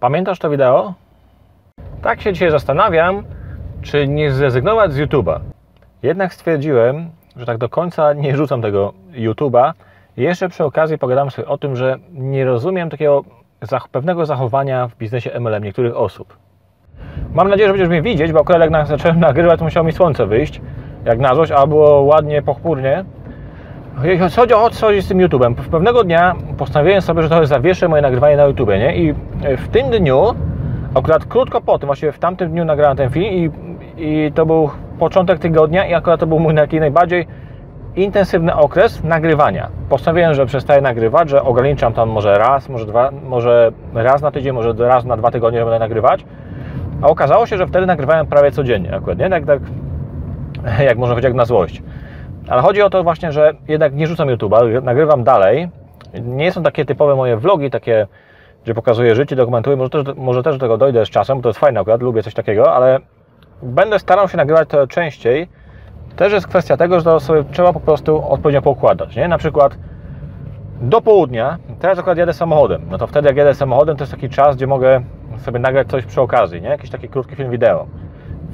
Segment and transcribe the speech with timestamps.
[0.00, 0.94] Pamiętasz to wideo?
[2.02, 3.24] Tak się dzisiaj zastanawiam,
[3.82, 5.40] czy nie zrezygnować z YouTube'a.
[6.02, 9.72] Jednak stwierdziłem, że tak do końca nie rzucam tego YouTube'a.
[10.16, 13.24] Jeszcze przy okazji pogadam sobie o tym, że nie rozumiem takiego
[13.92, 16.36] pewnego zachowania w biznesie MLM niektórych osób.
[17.34, 20.26] Mam nadzieję, że będziesz mnie widzieć, bo akurat jak zacząłem nagrywać, to musiało mi słońce
[20.26, 20.60] wyjść,
[21.04, 23.04] jak na złość, a było ładnie, pochmurnie.
[24.36, 25.54] Chodzi o co chodzi z tym YouTube'em.
[25.54, 28.96] Pewnego dnia postanowiłem sobie, że trochę zawieszę moje nagrywanie na YouTube, nie?
[28.96, 29.14] I
[29.56, 30.34] w tym dniu,
[30.94, 33.50] akurat krótko po tym, właściwie w tamtym dniu nagrałem ten film i,
[33.96, 37.26] i to był początek tygodnia i akurat to był mój taki najbardziej
[37.96, 39.68] intensywny okres nagrywania.
[39.88, 44.52] Postanowiłem, że przestaję nagrywać, że ograniczam tam może raz, może dwa, może raz na tydzień,
[44.52, 46.24] może raz na dwa tygodnie, że będę nagrywać.
[47.02, 49.30] A okazało się, że wtedy nagrywałem prawie codziennie akurat, nie?
[49.30, 49.60] Tak, tak
[50.88, 51.82] jak można powiedzieć, jak na złość.
[52.48, 55.68] Ale chodzi o to właśnie, że jednak nie rzucam YouTube'a, nagrywam dalej.
[56.22, 58.06] Nie są takie typowe moje vlogi, takie,
[58.64, 59.76] gdzie pokazuję życie, dokumentuję.
[59.76, 62.22] Może też, może też do tego dojdę z czasem, bo to jest fajne akurat, lubię
[62.22, 62.98] coś takiego, ale
[63.62, 65.48] będę starał się nagrywać to częściej.
[66.16, 69.16] Też jest kwestia tego, że to sobie trzeba po prostu odpowiednio poukładać.
[69.16, 69.28] Nie?
[69.28, 69.78] Na przykład
[70.80, 74.28] do południa, teraz akurat jadę samochodem, no to wtedy jak jadę samochodem, to jest taki
[74.28, 75.00] czas, gdzie mogę
[75.38, 76.68] sobie nagrać coś przy okazji, nie?
[76.68, 77.86] jakiś taki krótki film wideo.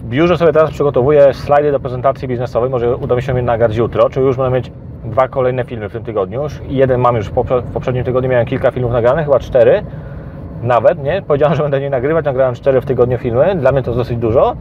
[0.05, 4.11] Biurze sobie teraz przygotowuję slajdy do prezentacji biznesowej, może uda mi się je nagrać jutro,
[4.11, 4.73] czy już będę mieć
[5.05, 6.43] dwa kolejne filmy w tym tygodniu.
[6.43, 7.33] Już jeden mam już w
[7.73, 9.83] poprzednim tygodniu, miałem kilka filmów nagranych, chyba cztery
[10.63, 11.23] nawet, nie?
[11.23, 14.19] Powiedziałem, że będę nie nagrywać, nagrałem cztery w tygodniu filmy, dla mnie to jest dosyć
[14.19, 14.57] dużo.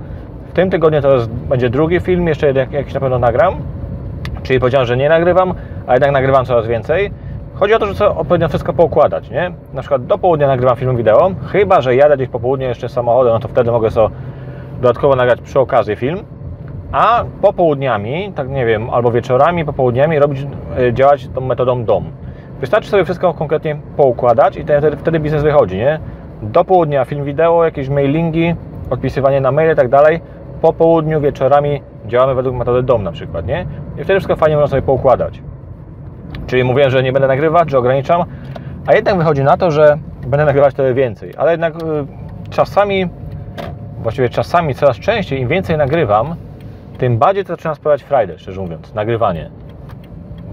[0.49, 3.53] W tym tygodniu to jest, będzie drugi film, jeszcze jeden, jakiś na pewno nagram,
[4.43, 5.53] czyli powiedziałem, że nie nagrywam,
[5.87, 7.11] a jednak nagrywam coraz więcej.
[7.53, 9.51] Chodzi o to, że chcę odpowiednio wszystko poukładać, nie?
[9.73, 13.33] Na przykład do południa nagrywam film wideo, chyba, że jadę gdzieś po południu jeszcze samochodem,
[13.33, 14.15] no to wtedy mogę sobie
[14.83, 16.19] dodatkowo nagrać przy okazji film,
[16.91, 20.47] a popołudniami, tak nie wiem, albo wieczorami, popołudniami robić,
[20.93, 22.03] działać tą metodą DOM.
[22.59, 25.99] Wystarczy sobie wszystko konkretnie poukładać i wtedy, wtedy biznes wychodzi, nie?
[26.41, 28.55] Do południa film wideo, jakieś mailingi,
[28.89, 30.21] odpisywanie na maile i tak dalej.
[30.61, 33.65] Po południu, wieczorami działamy według metody DOM na przykład, nie?
[33.93, 35.41] I wtedy wszystko fajnie można sobie poukładać.
[36.47, 38.23] Czyli mówiłem, że nie będę nagrywać, że ograniczam,
[38.87, 39.97] a jednak wychodzi na to, że
[40.27, 41.33] będę nagrywać wtedy więcej.
[41.37, 41.79] Ale jednak y,
[42.49, 43.09] czasami,
[44.03, 46.35] właściwie czasami coraz częściej, im więcej nagrywam,
[46.97, 49.49] tym bardziej to zaczyna sprawiać frajdę, szczerze mówiąc, nagrywanie.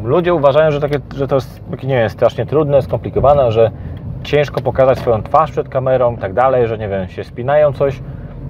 [0.05, 3.71] Ludzie uważają, że, takie, że to jest, nie wiem, strasznie trudne, skomplikowane, że
[4.22, 8.00] ciężko pokazać swoją twarz przed kamerą i tak dalej, że nie wiem, się spinają coś.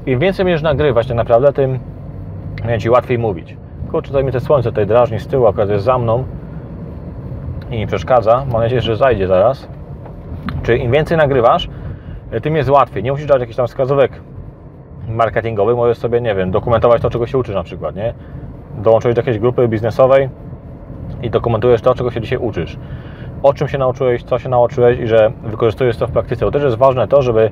[0.07, 1.79] Im więcej będziesz nagrywać tak naprawdę, tym
[2.79, 3.57] Ci łatwiej mówić.
[3.91, 6.25] Kurczę, tutaj mi te słońce tutaj drażni z tyłu, akurat jest za mną
[7.71, 8.45] i mi przeszkadza.
[8.53, 9.69] Mam nadzieję, że zajdzie zaraz.
[10.63, 11.69] Czyli im więcej nagrywasz,
[12.43, 13.03] tym jest łatwiej.
[13.03, 14.13] Nie musisz dać jakichś tam wskazówek
[15.15, 15.77] marketingowych.
[15.77, 18.15] Możesz sobie, nie wiem, dokumentować to, czego się uczysz na przykład, nie?
[18.79, 20.29] Dołączyłeś do jakiejś grupy biznesowej
[21.23, 22.79] i dokumentujesz to, czego się dzisiaj uczysz.
[23.43, 26.45] O czym się nauczyłeś, co się nauczyłeś i że wykorzystujesz to w praktyce.
[26.45, 27.51] Bo też jest ważne to, żeby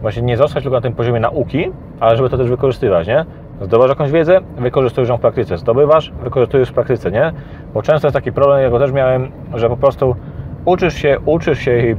[0.00, 3.24] właśnie nie zostać tylko na tym poziomie nauki, ale żeby to też wykorzystywać, nie?
[3.60, 5.58] Zdobywasz jakąś wiedzę, wykorzystujesz ją w praktyce.
[5.58, 7.32] Zdobywasz, wykorzystujesz w praktyce, nie?
[7.74, 10.16] Bo często jest taki problem, ja go też miałem, że po prostu
[10.64, 11.96] uczysz się, uczysz się i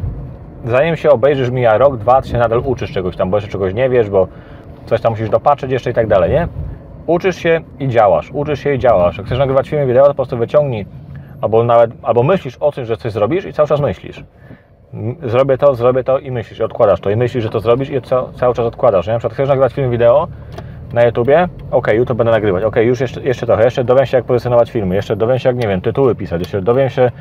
[0.66, 3.74] zanim się obejrzysz, mija rok, dwa, ty się nadal uczysz czegoś tam, bo jeszcze czegoś
[3.74, 4.28] nie wiesz, bo
[4.86, 6.48] coś tam musisz dopatrzeć jeszcze i tak dalej, nie?
[7.08, 9.18] Uczysz się i działasz, uczysz się i działasz.
[9.18, 10.86] Jak chcesz nagrywać filmy wideo, to po prostu wyciągnij
[11.42, 14.24] albo nawet, albo myślisz o tym, że coś zrobisz i cały czas myślisz.
[15.24, 18.02] Zrobię to, zrobię to i myślisz, i odkładasz to i myślisz, że to zrobisz i
[18.36, 19.08] cały czas odkładasz.
[19.08, 19.14] Nie?
[19.14, 20.28] Na przykład chcesz nagrywać film wideo
[20.94, 24.26] na YouTubie, ok, YouTube będę nagrywać, ok, już jeszcze, jeszcze trochę, jeszcze dowiem się jak
[24.26, 27.12] pozycjonować filmy, jeszcze dowiem się jak, nie wiem, tytuły pisać, jeszcze dowiem się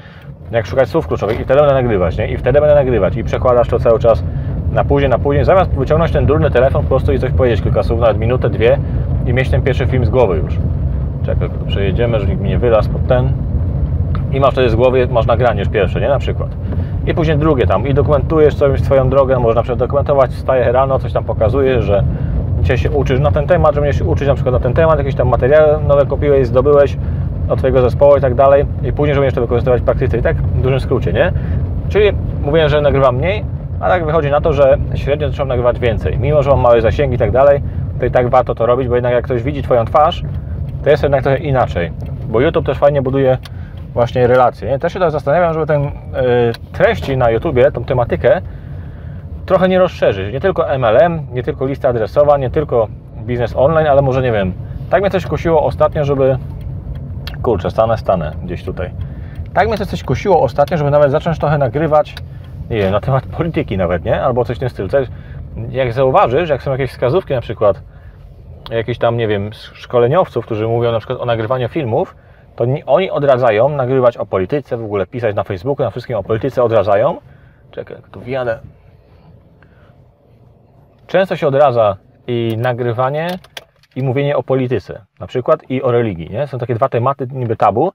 [0.51, 2.29] jak szukać słów kluczowych i wtedy będę nagrywać, nie?
[2.29, 4.23] I wtedy będę nagrywać i przekładasz to cały czas
[4.73, 7.83] na później, na później, zamiast wyciągnąć ten durny telefon po prostu i coś powiedzieć, kilka
[7.83, 8.79] słów, nawet minutę, dwie
[9.27, 10.59] i mieć ten pierwszy film z głowy już.
[11.23, 13.33] Czekaj, przejedziemy, żeby nikt mi nie wylazł pod ten
[14.33, 16.09] i masz wtedy z głowy, masz nagranie już pierwsze, nie?
[16.09, 16.49] Na przykład.
[17.07, 20.99] I później drugie tam i dokumentujesz coś, swoją drogę, można na przykład dokumentować, wstaje rano,
[20.99, 22.05] coś tam pokazujesz, że
[22.63, 24.99] dzisiaj się uczysz na ten temat, że będziesz się uczyć na przykład na ten temat,
[24.99, 26.97] jakieś tam materiały nowe kupiłeś, zdobyłeś
[27.49, 30.23] od Twojego zespołu i tak dalej i później, że będziesz to wykorzystywać w praktyce i
[30.23, 31.33] tak w dużym skrócie, nie?
[31.89, 32.11] Czyli
[32.43, 33.45] mówiłem, że nagrywam mniej,
[33.81, 36.19] a tak wychodzi na to, że średnio zacząłem nagrywać więcej.
[36.19, 37.63] Mimo, że mam małe zasięgi i tak dalej,
[38.01, 40.23] to i tak warto to robić, bo jednak jak ktoś widzi Twoją twarz,
[40.85, 41.93] to jest jednak trochę inaczej.
[42.29, 43.39] Bo YouTube też fajnie buduje
[43.95, 44.71] właśnie relacje.
[44.71, 44.79] Nie?
[44.79, 45.91] Też się tak zastanawiam, żeby ten y,
[46.73, 48.41] treści na YouTubie, tą tematykę
[49.47, 50.33] trochę nie rozszerzyć.
[50.33, 54.53] Nie tylko MLM, nie tylko lista adresowa, nie tylko biznes online, ale może nie wiem.
[54.91, 56.39] Tak mnie coś kusiło ostatnio, żeby
[57.43, 58.91] kurczę, stanę, stanę gdzieś tutaj.
[59.55, 62.15] Tak mnie coś kusiło ostatnio, żeby nawet zacząć trochę nagrywać,
[62.71, 64.23] nie wiem, na temat polityki nawet, nie?
[64.23, 64.89] Albo coś w tym stylu.
[65.71, 67.83] Jak zauważysz, jak są jakieś wskazówki na przykład
[68.71, 72.17] jakichś tam, nie wiem, szkoleniowców, którzy mówią na przykład o nagrywaniu filmów,
[72.57, 76.63] to oni odradzają nagrywać o polityce, w ogóle pisać na Facebooku, na wszystkim o polityce
[76.63, 77.21] odradzają.
[77.71, 78.59] Czekaj, tu wjadę.
[81.07, 81.97] często się odradza
[82.27, 83.29] i nagrywanie,
[83.97, 86.31] i mówienie o polityce, na przykład, i o religii.
[86.31, 86.47] Nie?
[86.47, 87.93] Są takie dwa tematy niby tabu.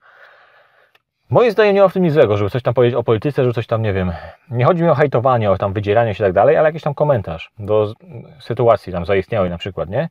[1.29, 3.53] Moim zdaniem nie ma w tym nic złego, żeby coś tam powiedzieć o polityce, żeby
[3.53, 4.11] coś tam, nie wiem,
[4.49, 6.93] nie chodzi mi o hejtowanie, o tam wydzieranie się i tak dalej, ale jakiś tam
[6.93, 7.93] komentarz do
[8.39, 10.09] sytuacji tam zaistniałej na przykład, nie?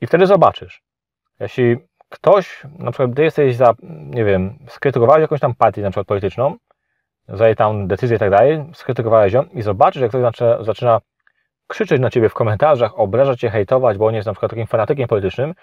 [0.00, 0.82] I wtedy zobaczysz,
[1.40, 1.76] jeśli
[2.08, 6.56] ktoś, na przykład ty jesteś za, nie wiem, skrytykowałeś jakąś tam partię na przykład polityczną,
[7.28, 11.00] za jej tam decyzję i tak dalej, skrytykowałeś ją i zobaczysz, jak ktoś zaczyna, zaczyna
[11.66, 15.08] krzyczeć na ciebie w komentarzach, obrażać cię, hejtować, bo on jest na przykład takim fanatykiem
[15.08, 15.54] politycznym,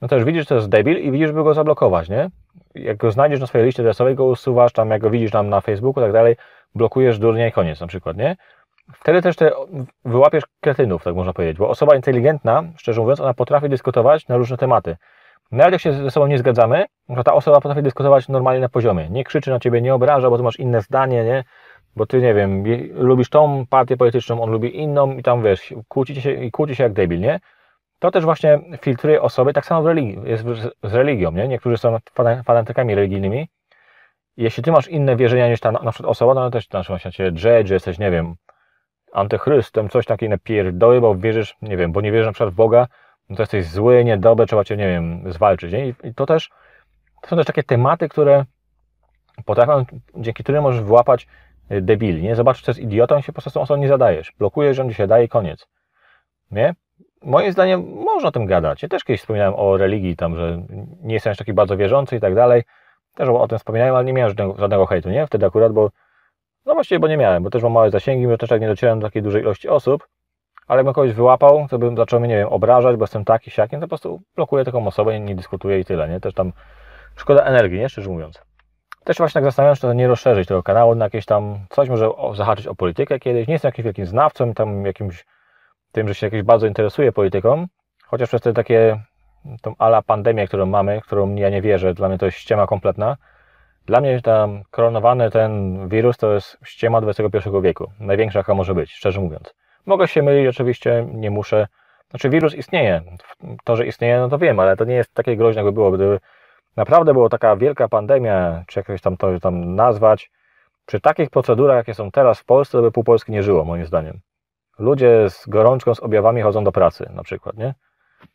[0.00, 2.30] no już widzisz, że to jest debil i widzisz, by go zablokować, nie?
[2.74, 5.60] Jak go znajdziesz na swojej liście adresowej, go usuwasz, tam jak go widzisz tam na
[5.60, 6.36] Facebooku i tak dalej,
[6.74, 8.36] blokujesz durnia i koniec na przykład, nie?
[8.94, 9.50] Wtedy też te
[10.04, 14.56] wyłapiesz kretynów, tak można powiedzieć, bo osoba inteligentna, szczerze mówiąc, ona potrafi dyskutować na różne
[14.56, 14.96] tematy.
[15.52, 16.84] Nawet jak się ze sobą nie zgadzamy,
[17.16, 19.10] to ta osoba potrafi dyskutować normalnie na poziomie.
[19.10, 21.44] Nie krzyczy na ciebie, nie obraża, bo ty masz inne zdanie, nie?
[21.96, 26.20] Bo ty, nie wiem, lubisz tą partię polityczną, on lubi inną i tam, wiesz, kłócicie
[26.20, 27.40] się i kłóci się jak debil, nie?
[27.98, 30.44] To też właśnie filtruje osoby, tak samo w religii, jest
[30.82, 31.48] z religią, nie?
[31.48, 31.96] Niektórzy są
[32.44, 33.48] fanatykami religijnymi.
[34.36, 37.14] Jeśli ty masz inne wierzenia niż ta na przykład osoba, to ona też na przykład
[37.14, 38.34] się drze, że jesteś, nie wiem,
[39.12, 42.86] antychrystem, coś takiego pierdoły, bo wierzysz, nie wiem, bo nie wierzysz na przykład w Boga,
[43.28, 45.72] no to jesteś zły, niedobry, trzeba cię, nie wiem, zwalczyć.
[45.72, 45.88] Nie?
[45.88, 46.50] I to też
[47.22, 48.44] to są też takie tematy, które
[49.44, 49.84] potrafią,
[50.14, 51.26] dzięki którym możesz wyłapać
[51.72, 52.36] y, debili, nie?
[52.36, 54.32] Zobaczysz, co jest idiotą i się po prostu osobą nie zadajesz.
[54.38, 55.68] Blokujesz, on się daje i koniec.
[56.50, 56.74] Nie?
[57.22, 58.82] Moim zdaniem można o tym gadać.
[58.82, 60.62] Ja też kiedyś wspominałem o religii, tam, że
[61.02, 62.62] nie jestem taki bardzo wierzący i tak dalej.
[63.14, 65.26] Też o tym wspominałem, ale nie miałem żadnego, żadnego hejtu, nie?
[65.26, 65.90] Wtedy akurat, bo
[66.66, 69.00] no właściwie, bo nie miałem, bo też mam małe zasięgi, bo też tak nie docierałem
[69.00, 70.08] do takiej dużej ilości osób,
[70.66, 73.76] ale jakbym kogoś wyłapał, to bym zaczął mnie, nie wiem, obrażać, bo jestem taki, siaki,
[73.76, 76.20] to po prostu blokuję taką osobę, nie, nie dyskutuję i tyle, nie?
[76.20, 76.52] Też tam
[77.16, 77.88] szkoda energii, nie?
[77.88, 78.42] Szczerze mówiąc.
[79.04, 82.10] Też właśnie tak zastanawiam się, czy nie rozszerzyć tego kanału na jakieś tam, coś może
[82.34, 83.48] zahaczyć o politykę kiedyś.
[83.48, 85.24] Nie jestem jakimś wielkim znawcą, tam jakimś,
[85.92, 87.66] tym, że się jakieś bardzo interesuje polityką,
[88.06, 89.00] chociaż przez te takie,
[89.62, 93.16] tą ala pandemię, którą mamy, którą ja nie wierzę, dla mnie to jest ściema kompletna.
[93.86, 97.92] Dla mnie tam koronowany ten wirus to jest ściema XXI wieku.
[98.00, 99.54] Największa jaka może być, szczerze mówiąc.
[99.86, 101.68] Mogę się mylić, oczywiście, nie muszę.
[102.10, 103.02] Znaczy, wirus istnieje.
[103.64, 105.90] To, że istnieje, no to wiem, ale to nie jest takie groźne, jakby było.
[105.90, 106.20] Gdyby
[106.76, 110.30] naprawdę była taka wielka pandemia, czy jakoś tam to tam nazwać,
[110.86, 113.86] przy takich procedurach, jakie są teraz w Polsce, to by pół Polski nie żyło, moim
[113.86, 114.20] zdaniem.
[114.78, 117.74] Ludzie z gorączką, z objawami chodzą do pracy, na przykład, nie?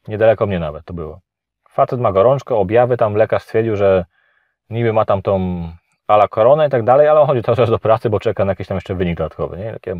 [0.08, 1.20] Niedaleko mnie nawet to było.
[1.70, 4.06] Facet ma gorączkę, objawy, tam lekarz stwierdził, że
[4.70, 5.64] niby ma tam tą
[6.08, 8.52] ala koronę i tak dalej, ale on chodzi cały czas do pracy, bo czeka na
[8.52, 9.74] jakiś tam jeszcze wynik dodatkowy, nie?
[9.74, 9.96] Takie,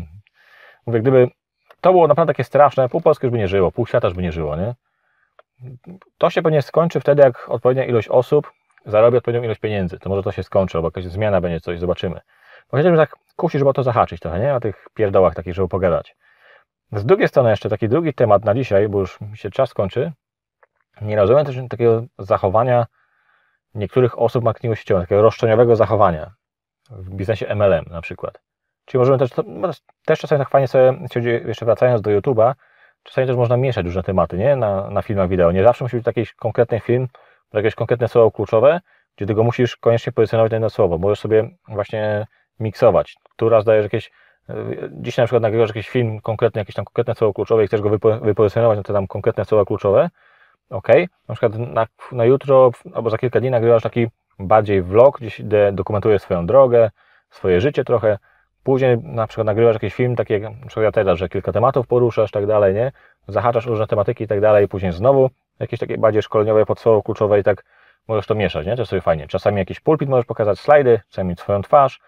[0.86, 1.28] mówię, gdyby
[1.80, 4.22] to było naprawdę takie straszne, pół Polski już by nie żyło, pół świata już by
[4.22, 4.74] nie żyło, nie?
[6.18, 8.52] To się pewnie skończy wtedy, jak odpowiednia ilość osób
[8.86, 9.98] zarobi odpowiednią ilość pieniędzy.
[9.98, 12.20] To może to się skończy, albo jakaś zmiana będzie, coś zobaczymy.
[12.70, 14.54] Bo chciałbym tak kusi, żeby o to zahaczyć trochę, nie?
[14.54, 16.16] O tych pierdołach takich, żeby pogadać.
[16.92, 20.12] Z drugiej strony jeszcze taki drugi temat na dzisiaj, bo już się czas kończy.
[21.02, 22.86] Nie rozumiem też takiego zachowania
[23.74, 26.34] niektórych osób marketingu takiego roszczeniowego zachowania
[26.90, 28.40] w biznesie MLM na przykład.
[28.84, 29.70] Czyli możemy też, no,
[30.04, 30.94] też czasami tak fajnie sobie,
[31.46, 32.54] jeszcze wracając do YouTube'a,
[33.02, 34.56] czasami też można mieszać różne tematy, nie?
[34.56, 35.52] Na, na filmach wideo.
[35.52, 37.08] Nie zawsze musi być jakiś konkretny film,
[37.52, 38.80] jakieś konkretne słowo kluczowe,
[39.16, 40.98] gdzie tego musisz koniecznie pozycjonować na jedno słowo.
[40.98, 42.26] Możesz sobie właśnie
[42.60, 43.16] miksować.
[43.36, 44.10] Tu raz dajesz jakieś,
[44.90, 47.90] dzisiaj na przykład nagrywasz jakiś film konkretny, jakieś tam konkretne słowo kluczowe i chcesz go
[47.90, 50.10] wypo, wypozycjonować na te tam konkretne słowa kluczowe,
[50.70, 50.88] ok.
[51.28, 54.06] Na przykład na, na jutro albo za kilka dni nagrywasz taki
[54.38, 56.90] bardziej vlog, gdzie dokumentujesz swoją drogę,
[57.30, 58.18] swoje życie trochę,
[58.64, 62.30] Później na przykład nagrywasz jakiś film, taki jak na ja teraz, że kilka tematów poruszasz,
[62.30, 62.92] tak dalej, nie?
[63.28, 67.42] Zahaczasz różne tematyki i tak dalej, później znowu jakieś takie bardziej szkoleniowe podstawowe, kluczowe i
[67.42, 67.64] tak
[68.08, 68.76] możesz to mieszać, nie?
[68.76, 69.26] To jest sobie fajnie.
[69.28, 72.00] Czasami jakiś pulpit możesz pokazać, slajdy, czasami swoją twarz,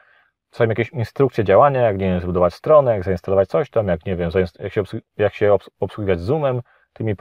[0.51, 4.17] czasami jakieś instrukcje działania, jak nie wiem, zbudować stronę, jak zainstalować coś tam, jak nie
[4.17, 4.83] wiem, jak się,
[5.17, 6.63] jak się obsługiwać Zoomem,
[6.93, 7.15] tymi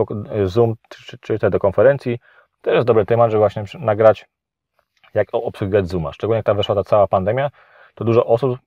[0.45, 2.19] Zoom czy, czy te do konferencji.
[2.61, 4.25] To jest dobry temat, żeby właśnie nagrać,
[5.13, 6.13] jak obsługiwać Zooma.
[6.13, 7.51] Szczególnie jak ta weszła ta cała pandemia,
[7.95, 8.59] to dużo osób,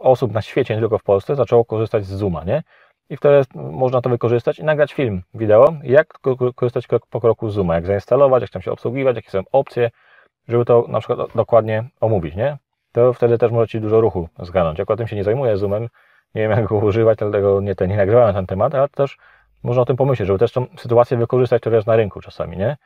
[0.00, 2.62] osób na świecie, nie tylko w Polsce, zaczęło korzystać z Zooma, nie?
[3.10, 6.18] I wtedy można to wykorzystać i nagrać film, wideo, jak
[6.54, 9.90] korzystać krok po kroku z Zooma, jak zainstalować, jak tam się obsługiwać, jakie są opcje,
[10.48, 12.58] żeby to na przykład dokładnie omówić, nie?
[12.94, 14.80] To wtedy też możecie dużo ruchu zgarnąć.
[14.80, 15.82] Akurat tym się nie zajmuję Zoomem,
[16.34, 19.18] nie wiem jak go używać, dlatego nie, nie nagrywałem na ten temat, ale też
[19.62, 22.76] można o tym pomyśleć, żeby też tą sytuację wykorzystać, która jest na rynku czasami, nie?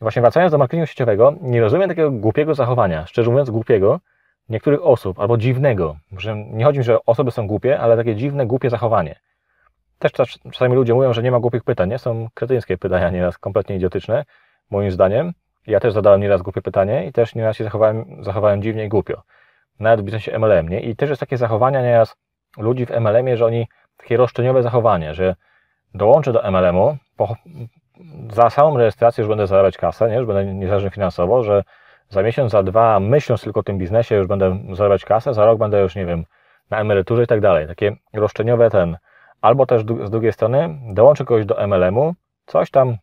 [0.00, 4.00] Właśnie wracając do marketingu sieciowego, nie rozumiem takiego głupiego zachowania, szczerze mówiąc głupiego,
[4.48, 8.46] niektórych osób, albo dziwnego, że nie chodzi mi, że osoby są głupie, ale takie dziwne,
[8.46, 9.18] głupie zachowanie.
[9.98, 10.12] Też
[10.52, 11.98] czasami ludzie mówią, że nie ma głupich pytań, nie?
[11.98, 14.24] Są kretyńskie pytania, nieraz kompletnie idiotyczne,
[14.70, 15.32] moim zdaniem.
[15.66, 19.22] Ja też zadałem nieraz głupie pytanie i też nieraz się zachowałem, zachowałem dziwnie i głupio.
[19.82, 20.80] Nawet w biznesie MLM, nie?
[20.80, 22.16] I też jest takie zachowania nieraz
[22.58, 25.34] ludzi w MLM-ie, że oni, takie roszczeniowe zachowanie, że
[25.94, 27.36] dołączę do MLM-u, po,
[28.32, 30.16] za samą rejestrację już będę zarabiać kasę, nie?
[30.16, 31.64] już będę niezależny finansowo, że
[32.08, 35.58] za miesiąc, za dwa, myśląc tylko o tym biznesie, już będę zarabiać kasę, za rok
[35.58, 36.24] będę już, nie wiem,
[36.70, 37.66] na emeryturze i tak dalej.
[37.66, 38.96] Takie roszczeniowe ten.
[39.40, 42.14] Albo też z drugiej strony dołączę kogoś do MLM-u,
[42.46, 42.96] coś tam,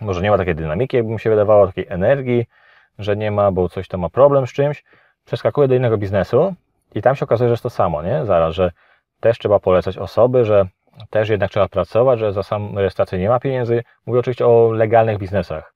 [0.00, 2.46] może nie ma takiej dynamiki, jakby mi się wydawało, takiej energii,
[2.98, 4.84] że nie ma, bo coś tam ma problem z czymś,
[5.28, 6.54] przeskakuję do innego biznesu
[6.94, 8.26] i tam się okazuje, że jest to samo, nie?
[8.26, 8.72] Zaraz, że
[9.20, 10.66] też trzeba polecać osoby, że
[11.10, 13.84] też jednak trzeba pracować, że za sam rejestrację nie ma pieniędzy.
[14.06, 15.74] Mówię oczywiście o legalnych biznesach.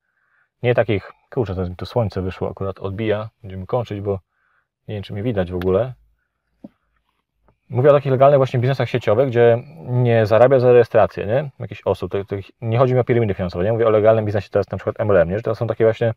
[0.62, 4.18] Nie takich, kurczę, to, to słońce wyszło, akurat odbija, będziemy kończyć, bo
[4.88, 5.92] nie wiem, czy mi widać w ogóle.
[7.70, 11.50] Mówię o takich legalnych właśnie biznesach sieciowych, gdzie nie zarabia za rejestrację, nie?
[11.58, 12.12] Jakichś osób.
[12.12, 13.72] To, to, nie chodzi mi o piramidy finansowe, nie?
[13.72, 15.36] Mówię o legalnym biznesie, jest na przykład MLM, nie?
[15.36, 16.14] Że to są takie właśnie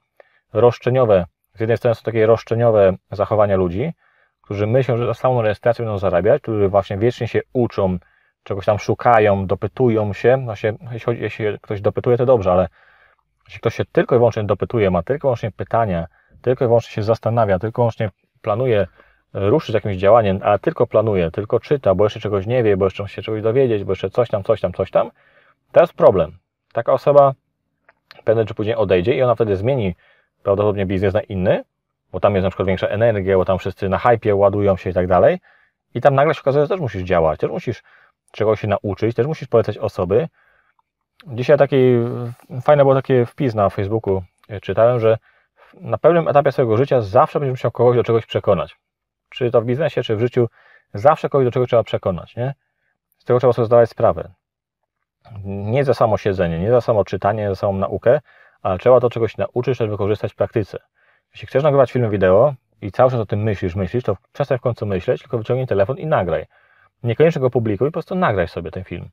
[0.54, 1.26] roszczeniowe,
[1.56, 3.94] z jednej strony są takie roszczeniowe zachowania ludzi,
[4.42, 7.98] którzy myślą, że za samą rejestrację będą zarabiać, którzy właśnie wiecznie się uczą,
[8.44, 10.42] czegoś tam szukają, dopytują się.
[10.46, 12.68] Właśnie, jeśli, jeśli ktoś dopytuje, to dobrze, ale
[13.46, 16.08] jeśli ktoś się tylko i wyłącznie dopytuje, ma tylko i wyłącznie pytania,
[16.42, 18.10] tylko i wyłącznie się zastanawia, tylko i wyłącznie
[18.42, 18.88] planuje
[19.34, 23.04] ruszyć jakimś działaniem, ale tylko planuje, tylko czyta, bo jeszcze czegoś nie wie, bo jeszcze
[23.04, 25.12] chce się czegoś dowiedzieć, bo jeszcze coś tam, coś tam, coś tam,
[25.72, 26.38] to jest problem.
[26.74, 27.34] Taka osoba
[28.24, 29.96] prędzej czy później odejdzie i ona wtedy zmieni
[30.46, 31.64] prawdopodobnie biznes na inny,
[32.12, 34.94] bo tam jest na przykład większa energia, bo tam wszyscy na hypie ładują się i
[34.94, 35.40] tak dalej.
[35.96, 37.84] I tam nagle się okazuje, że też musisz działać, też musisz
[38.32, 40.28] czegoś się nauczyć, też musisz polecać osoby.
[41.28, 41.78] Dzisiaj taki,
[42.62, 45.18] fajny był taki wpis na Facebooku, e, czytałem, że
[45.74, 48.78] na pewnym etapie swojego życia zawsze będziesz musiał kogoś do czegoś przekonać.
[49.30, 50.48] Czy to w biznesie, czy w życiu,
[50.94, 52.54] zawsze kogoś do czegoś trzeba przekonać, nie?
[53.18, 54.32] Z tego trzeba sobie zdawać sprawę.
[55.46, 58.22] Nie za samo siedzenie, nie za samo czytanie, nie za samą naukę,
[58.66, 60.80] ale trzeba to czegoś nauczyć, żeby wykorzystać w praktyce.
[61.34, 64.62] Jeśli chcesz nagrywać filmy wideo i cały czas o tym myślisz, myślisz, to przestań w
[64.62, 66.46] końcu myśleć, tylko wyciągnij telefon i nagraj.
[67.04, 69.10] Niekoniecznie go publikuj, po prostu nagraj sobie ten film.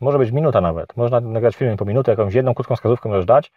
[0.00, 0.96] Może być minuta nawet.
[0.96, 3.52] Można nagrać film po minutę, jakąś jedną krótką wskazówkę możesz dać.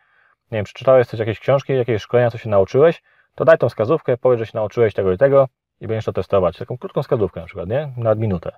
[0.51, 3.01] Nie wiem, przeczytałeś coś, jakieś książki, jakieś szkolenia, co się nauczyłeś,
[3.35, 5.47] to daj tą wskazówkę, powiedz, że się nauczyłeś tego i tego
[5.81, 6.57] i będziesz to testować.
[6.57, 7.93] Taką krótką wskazówkę na przykład, nie?
[7.97, 8.51] Nawet minutę.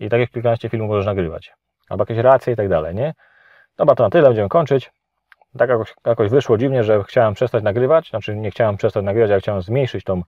[0.00, 1.52] I tak jak kilkanaście filmów możesz nagrywać.
[1.88, 3.14] Albo jakieś reakcje i tak dalej, nie?
[3.76, 4.90] Dobra, to na tyle, będziemy kończyć
[5.58, 9.40] tak jakoś, jakoś wyszło dziwnie, że chciałem przestać nagrywać, znaczy nie chciałem przestać nagrywać, ale
[9.40, 10.22] chciałem zmniejszyć tą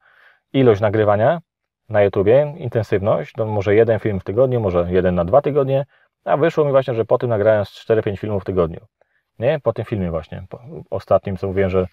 [0.52, 1.40] ilość nagrywania
[1.88, 5.86] na YouTubie, intensywność, to może jeden film w tygodniu, może jeden na dwa tygodnie,
[6.24, 8.80] a wyszło mi właśnie, że po tym nagrałem 4-5 filmów w tygodniu.
[9.38, 9.60] Nie?
[9.60, 10.46] Po tym filmie właśnie,
[10.90, 11.86] ostatnim, co mówiłem, że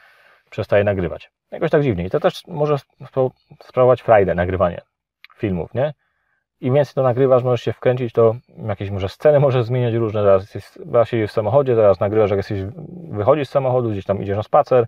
[0.50, 1.32] przestaję nagrywać.
[1.52, 2.06] Jakoś tak dziwnie.
[2.06, 2.78] I to też może
[3.63, 4.82] sprawować frajdę, nagrywanie
[5.38, 5.94] filmów, nie?
[6.63, 8.36] Im więcej to nagrywasz, możesz się wkręcić, to
[8.67, 12.62] jakieś może sceny możesz zmieniać różne, teraz jesteś, w samochodzie, teraz nagrywasz, jak jesteś,
[13.12, 14.86] wychodzisz z samochodu, gdzieś tam idziesz na spacer,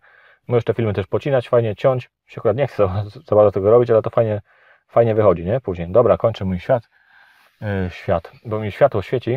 [0.47, 2.87] możesz te filmy też pocinać, fajnie ciąć, się akurat nie chcę
[3.27, 4.41] za bardzo tego robić, ale to fajnie,
[4.87, 5.61] fajnie wychodzi, nie?
[5.61, 6.89] Później, dobra, kończę mój świat,
[7.61, 9.31] yy, świat, bo mi światło świeci,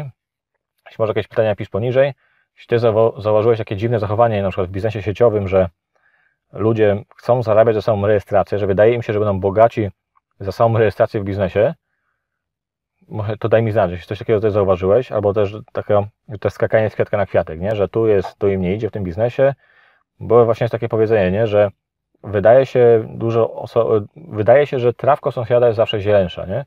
[0.87, 2.14] jeśli może jakieś pytania pisz poniżej,
[2.57, 5.68] jeśli ty zauważyłeś takie dziwne zachowanie, na przykład w biznesie sieciowym, że
[6.52, 9.90] ludzie chcą zarabiać za samą rejestrację, że wydaje im się, że będą bogaci
[10.40, 11.75] za samą rejestrację w biznesie,
[13.38, 16.07] to daj mi znać, jeśli coś takiego też zauważyłeś, albo też takie,
[16.41, 17.77] to skakanie z kwiatka na kwiatek, nie?
[17.77, 19.55] że tu jest, tu im nie idzie w tym biznesie,
[20.21, 21.47] bo właśnie jest takie powiedzenie, nie?
[21.47, 21.71] że
[22.25, 23.65] wydaje się dużo,
[24.17, 26.65] wydaje się, że trawko sąsiada jest zawsze zielensza, nie?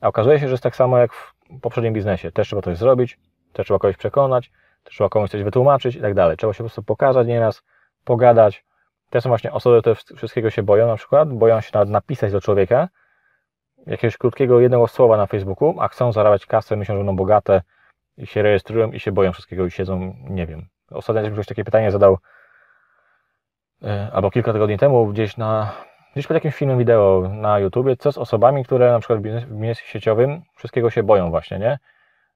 [0.00, 2.32] a okazuje się, że jest tak samo jak w poprzednim biznesie.
[2.32, 3.18] Też trzeba coś zrobić,
[3.52, 4.50] też trzeba kogoś przekonać,
[4.84, 6.36] też trzeba komuś coś wytłumaczyć i tak dalej.
[6.36, 7.62] Trzeba się po prostu pokazać nieraz,
[8.04, 8.64] pogadać.
[9.10, 12.40] Te są właśnie osoby, które wszystkiego się boją na przykład, boją się nawet napisać do
[12.40, 12.88] człowieka,
[13.86, 17.62] jakiegoś krótkiego jednego słowa na Facebooku, a chcą zarabiać kasę, myślą, że będą bogate
[18.16, 20.66] i się rejestrują i się boją wszystkiego i siedzą, nie wiem.
[20.90, 22.18] Ostatnio ktoś takie pytanie zadał
[23.82, 25.72] e, albo kilka tygodni temu gdzieś na
[26.12, 29.86] gdzieś pod jakimś filmem wideo na YouTubie, co z osobami, które na przykład w biznesie
[29.86, 31.78] sieciowym wszystkiego się boją właśnie, nie?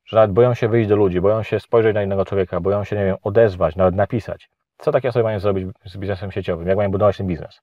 [0.05, 2.97] Że nawet boją się wyjść do ludzi, boją się spojrzeć na innego człowieka, boją się,
[2.97, 4.51] nie wiem, odezwać, nawet napisać.
[4.79, 6.69] Co takie osoby mają zrobić z biznesem sieciowym?
[6.69, 7.61] Jak mają budować ten biznes?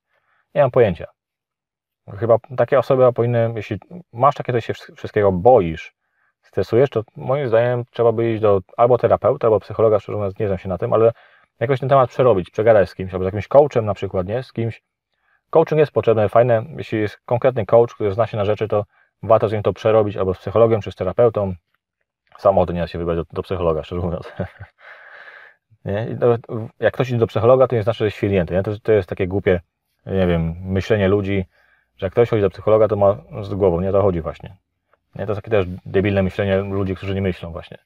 [0.54, 1.15] Nie mam pojęcia.
[2.18, 3.78] Chyba takie osoby powinny, jeśli
[4.12, 5.94] masz takie, że się wszystkiego boisz,
[6.42, 10.46] stresujesz, to moim zdaniem trzeba by iść do albo terapeuta, albo psychologa, szczerze mówiąc nie
[10.46, 11.12] znam się na tym, ale
[11.60, 14.42] jakoś ten temat przerobić, przegadać z kimś, albo z jakimś coachem na przykład, nie?
[14.42, 14.82] Z kimś.
[15.50, 18.84] Coaching jest potrzebny, fajne, jeśli jest konkretny coach, który zna się na rzeczy, to
[19.22, 21.54] warto z nim to przerobić, albo z psychologiem, czy z terapeutą.
[22.38, 24.32] Samochody nie da się wybrać do, do psychologa, szczerze mówiąc.
[25.84, 26.18] nie?
[26.80, 28.62] jak ktoś idzie do psychologa, to nie znaczy, że jest świrnięty, nie?
[28.62, 29.60] To, to jest takie głupie,
[30.06, 31.44] nie wiem, myślenie ludzi,
[31.96, 34.56] że jak ktoś chodzi do psychologa, to ma z głową, nie to chodzi właśnie.
[35.14, 37.78] Nie, to jest takie też debilne myślenie ludzi, którzy nie myślą właśnie.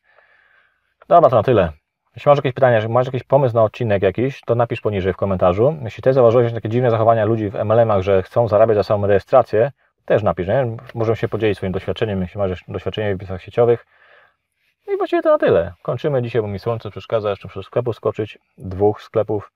[1.08, 1.72] Dobra, to na tyle.
[2.16, 5.16] Jeśli masz jakieś pytania, jeśli masz jakiś pomysł na odcinek jakiś, to napisz poniżej w
[5.16, 5.76] komentarzu.
[5.82, 9.72] Jeśli ty zauważyłeś takie dziwne zachowania ludzi w MLM-ach, że chcą zarabiać za samą rejestrację,
[10.04, 10.76] też napisz, nie?
[10.94, 13.86] Możemy się podzielić swoim doświadczeniem, jeśli masz doświadczenie w biznesach sieciowych.
[14.88, 15.72] I właściwie to na tyle.
[15.82, 17.30] Kończymy dzisiaj, bo mi słońce przeszkadza.
[17.30, 18.38] Jeszcze muszę do sklepu skoczyć.
[18.58, 19.52] Dwóch sklepów.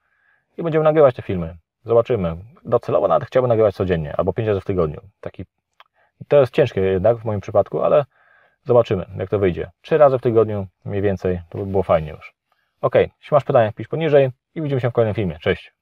[0.59, 1.57] I będziemy nagrywać te filmy.
[1.85, 2.37] Zobaczymy.
[2.65, 5.01] Docelowo nawet chciałbym nagrywać codziennie, albo pięć razy w tygodniu.
[5.21, 5.45] Taki...
[6.29, 8.05] To jest ciężkie jednak w moim przypadku, ale
[8.63, 9.71] zobaczymy, jak to wyjdzie.
[9.81, 12.35] Trzy razy w tygodniu, mniej więcej, to by było fajnie już.
[12.81, 15.39] Ok, jeśli masz pytania, pisz poniżej i widzimy się w kolejnym filmie.
[15.39, 15.75] Cześć!